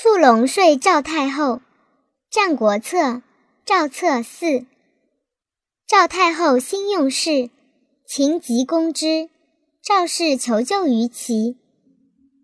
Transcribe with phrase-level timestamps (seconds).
[0.00, 1.54] 触龙睡赵太后，
[2.30, 2.98] 《战国策·
[3.66, 4.46] 赵策四》。
[5.88, 7.50] 赵太后新用事，
[8.06, 9.28] 秦急攻之。
[9.82, 11.56] 赵氏求救于齐，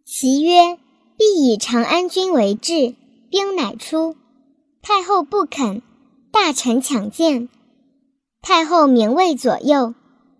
[0.04, 0.80] 齐曰
[1.16, 2.96] ：“必以长安君为质，
[3.30, 4.16] 兵乃出。”
[4.82, 5.80] 太后不肯，
[6.32, 7.48] 大臣抢见。
[8.42, 9.94] 太后明谓左右：“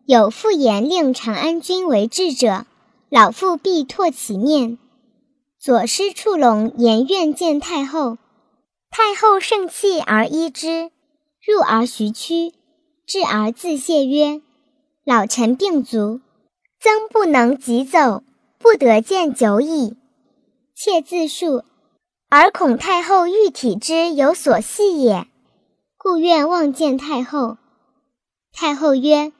[0.05, 2.67] 有复言令长安君为质者，
[3.09, 4.79] 老妇必唾其面。”
[5.65, 8.19] 左师触龙言愿见太后，
[8.91, 10.91] 太后盛气而依之，
[11.43, 12.53] 入而徐趋，
[13.07, 14.43] 至而自谢曰
[15.07, 16.21] ：“老臣病足，
[16.79, 18.23] 曾不能疾走，
[18.59, 19.97] 不得见久矣。
[20.75, 21.65] 妾自述，
[22.29, 25.27] 而恐太后欲体之有所系也，
[25.97, 27.57] 故愿望见太后。”
[28.53, 29.33] 太后曰：“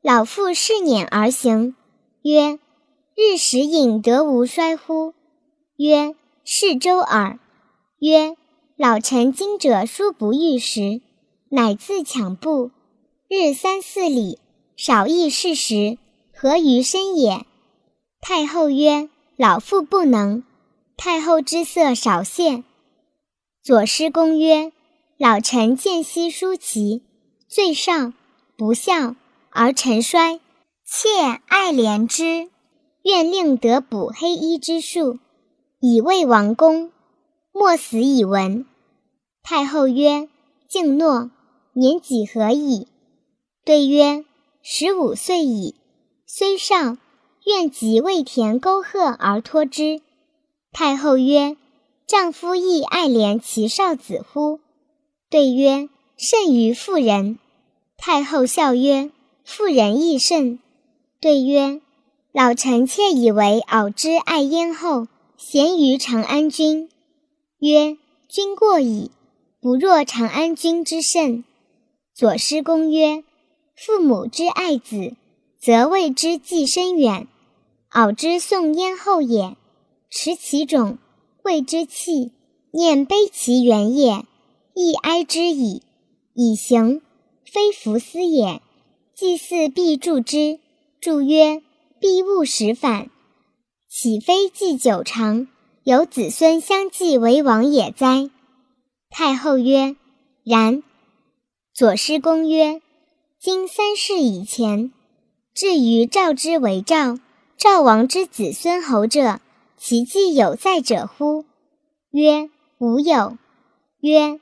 [0.00, 1.76] 老妇是辇而行。”
[2.24, 2.58] 曰
[3.14, 5.12] ：“日食饮得无衰乎？”
[5.76, 7.38] 曰：“是周耳。”
[8.00, 8.36] 曰
[8.76, 11.00] ：“老臣今者殊不欲食，
[11.50, 12.70] 乃自抢步，
[13.28, 14.38] 日三四里，
[14.76, 15.98] 少亦是食，
[16.34, 17.44] 何于身也？”
[18.20, 20.42] 太后曰：“老妇不能。”
[20.96, 22.64] 太后之色少现。
[23.62, 24.72] 左师公曰
[25.18, 27.02] ：“老臣见兮舒淇，
[27.46, 28.14] 最上，
[28.56, 29.14] 不孝，
[29.50, 30.40] 而臣衰，
[30.84, 31.08] 妾
[31.48, 32.48] 爱怜之，
[33.02, 35.18] 愿令得补黑衣之术。”
[35.78, 36.90] 以为王公，
[37.52, 38.64] 莫死以闻。
[39.42, 40.28] 太后曰
[40.66, 41.30] ：“敬诺。
[41.74, 42.88] 年几何矣？”
[43.62, 44.24] 对曰
[44.64, 45.74] ：“十五岁矣。
[46.26, 46.96] 虽少，
[47.44, 50.00] 愿即为田沟壑而托之。”
[50.72, 51.58] 太后曰
[52.08, 54.60] ：“丈夫亦爱怜其少子乎？”
[55.28, 57.38] 对曰：“甚于妇人。”
[57.98, 59.10] 太后笑曰
[59.44, 60.58] ：“妇人亦甚。”
[61.20, 61.82] 对曰
[62.32, 65.08] ：“老臣妾以为敖之爱燕后。”
[65.38, 66.88] 贤于长安君，
[67.58, 69.10] 曰：“君过矣，
[69.60, 71.44] 不若长安君之甚。”
[72.14, 73.22] 左师公曰
[73.76, 75.14] ：“父母之爱子，
[75.60, 77.28] 则为之计深远。
[77.90, 79.58] 敖之送燕后也，
[80.08, 80.96] 持其种，
[81.42, 82.32] 谓之器，
[82.70, 84.24] 念悲其源也，
[84.72, 85.82] 亦哀之矣。
[86.32, 87.02] 以行，
[87.44, 88.62] 非弗思也。
[89.14, 90.60] 祭祀必助之，
[90.98, 91.62] 助曰
[92.00, 93.10] ：‘必勿使反。’”
[93.88, 95.46] 岂非祭久长，
[95.84, 98.30] 有子孙相继为王也哉？
[99.10, 99.94] 太后曰
[100.42, 100.82] ：“然。”
[101.72, 102.82] 左师公曰
[103.40, 104.92] ：“今三世以前，
[105.54, 107.18] 至于赵之为赵，
[107.56, 109.40] 赵王之子孙侯者，
[109.78, 111.44] 其祭有在者乎？”
[112.10, 113.38] 曰：“无有。”
[114.02, 114.40] 曰：“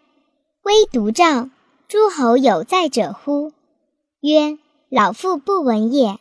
[0.65, 1.51] 微独赵，
[1.87, 3.53] 诸侯有在者乎？”
[4.21, 6.19] 曰：“老妇不闻也。”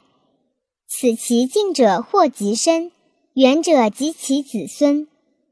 [0.89, 2.91] 此其敬者或极深。
[3.33, 5.07] 远者及其子孙，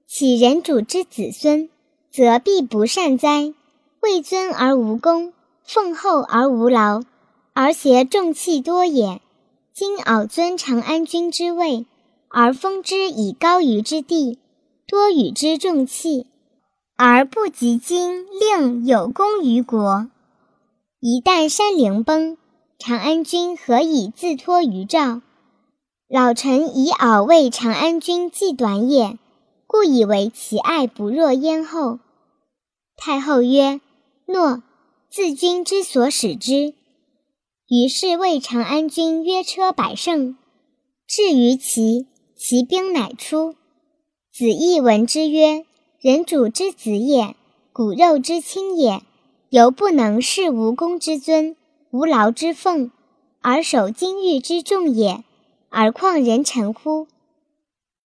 [0.06, 1.68] 岂人主之子孙，
[2.12, 3.56] 则必不善哉？
[4.02, 5.34] 位尊而无功，
[5.64, 7.02] 奉厚而无劳，
[7.54, 9.20] 而挟重器多也。
[9.74, 11.88] 今敖尊长安君之位，
[12.28, 14.38] 而封之以高于之地，
[14.88, 16.28] 多与之重器，
[16.96, 20.08] 而不及今令有功于国。
[21.00, 22.38] 一旦山陵崩，
[22.78, 25.22] 长安君何以自托于赵？
[26.14, 29.18] 老臣以敖为长安君计短也，
[29.66, 32.00] 故以为其爱不若燕后。
[32.98, 33.80] 太后曰
[34.28, 34.62] ：“诺，
[35.10, 36.74] 自君之所使之。”
[37.72, 40.36] 于是为长安君约车百乘。
[41.08, 43.56] 至于齐，其兵乃出。
[44.34, 45.66] 子义闻之曰
[46.02, 47.38] ：“人主之子也，
[47.72, 49.02] 骨肉之亲也，
[49.50, 51.56] 犹不能事无功之尊，
[51.92, 52.92] 无劳之奉，
[53.40, 55.24] 而守金玉之重也。”
[55.74, 57.08] 而况人臣乎？